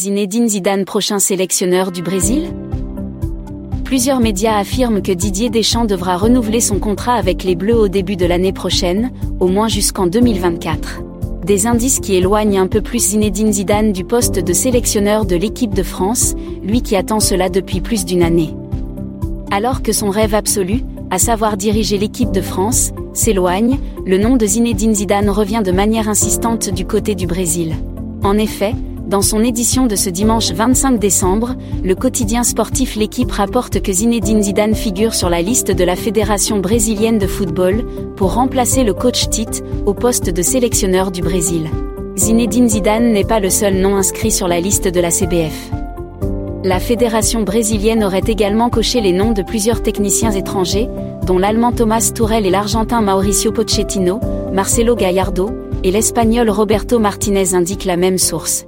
Zinedine 0.00 0.48
Zidane 0.48 0.86
prochain 0.86 1.18
sélectionneur 1.18 1.92
du 1.92 2.00
Brésil? 2.00 2.54
Plusieurs 3.84 4.20
médias 4.20 4.56
affirment 4.56 5.02
que 5.02 5.12
Didier 5.12 5.50
Deschamps 5.50 5.84
devra 5.84 6.16
renouveler 6.16 6.60
son 6.62 6.78
contrat 6.78 7.16
avec 7.16 7.44
les 7.44 7.54
Bleus 7.54 7.76
au 7.76 7.88
début 7.88 8.16
de 8.16 8.24
l'année 8.24 8.54
prochaine, 8.54 9.12
au 9.40 9.48
moins 9.48 9.68
jusqu'en 9.68 10.06
2024. 10.06 11.02
Des 11.44 11.66
indices 11.66 12.00
qui 12.00 12.14
éloignent 12.14 12.58
un 12.58 12.66
peu 12.66 12.80
plus 12.80 13.10
Zinedine 13.10 13.52
Zidane 13.52 13.92
du 13.92 14.04
poste 14.04 14.38
de 14.38 14.52
sélectionneur 14.54 15.26
de 15.26 15.36
l'équipe 15.36 15.74
de 15.74 15.82
France, 15.82 16.34
lui 16.62 16.80
qui 16.80 16.96
attend 16.96 17.20
cela 17.20 17.50
depuis 17.50 17.82
plus 17.82 18.06
d'une 18.06 18.22
année. 18.22 18.54
Alors 19.50 19.82
que 19.82 19.92
son 19.92 20.08
rêve 20.08 20.34
absolu, 20.34 20.80
à 21.10 21.18
savoir 21.18 21.58
diriger 21.58 21.98
l'équipe 21.98 22.32
de 22.32 22.40
France, 22.40 22.92
s'éloigne, 23.12 23.78
le 24.06 24.16
nom 24.16 24.38
de 24.38 24.46
Zinedine 24.46 24.94
Zidane 24.94 25.28
revient 25.28 25.60
de 25.62 25.72
manière 25.72 26.08
insistante 26.08 26.70
du 26.70 26.86
côté 26.86 27.14
du 27.14 27.26
Brésil. 27.26 27.74
En 28.22 28.38
effet, 28.38 28.72
dans 29.10 29.22
son 29.22 29.42
édition 29.42 29.88
de 29.88 29.96
ce 29.96 30.08
dimanche 30.08 30.52
25 30.52 31.00
décembre, 31.00 31.56
le 31.82 31.96
quotidien 31.96 32.44
sportif 32.44 32.94
L'équipe 32.94 33.32
rapporte 33.32 33.82
que 33.82 33.92
Zinedine 33.92 34.40
Zidane 34.40 34.76
figure 34.76 35.14
sur 35.14 35.28
la 35.28 35.42
liste 35.42 35.72
de 35.72 35.82
la 35.82 35.96
Fédération 35.96 36.60
brésilienne 36.60 37.18
de 37.18 37.26
football 37.26 37.84
pour 38.16 38.34
remplacer 38.34 38.84
le 38.84 38.94
coach 38.94 39.28
Tite 39.28 39.64
au 39.84 39.94
poste 39.94 40.30
de 40.30 40.42
sélectionneur 40.42 41.10
du 41.10 41.22
Brésil. 41.22 41.68
Zinedine 42.16 42.68
Zidane 42.68 43.12
n'est 43.12 43.24
pas 43.24 43.40
le 43.40 43.50
seul 43.50 43.74
nom 43.74 43.96
inscrit 43.96 44.30
sur 44.30 44.46
la 44.46 44.60
liste 44.60 44.86
de 44.86 45.00
la 45.00 45.10
CBF. 45.10 45.70
La 46.62 46.78
fédération 46.78 47.42
brésilienne 47.42 48.04
aurait 48.04 48.22
également 48.28 48.70
coché 48.70 49.00
les 49.00 49.12
noms 49.12 49.32
de 49.32 49.42
plusieurs 49.42 49.82
techniciens 49.82 50.30
étrangers, 50.30 50.88
dont 51.26 51.38
l'allemand 51.38 51.72
Thomas 51.72 52.12
Tourel 52.14 52.46
et 52.46 52.50
l'argentin 52.50 53.00
Mauricio 53.00 53.50
Pochettino, 53.50 54.20
Marcelo 54.52 54.94
Gallardo, 54.94 55.50
et 55.82 55.90
l'espagnol 55.90 56.48
Roberto 56.48 57.00
Martinez 57.00 57.54
indique 57.54 57.84
la 57.84 57.96
même 57.96 58.18
source. 58.18 58.66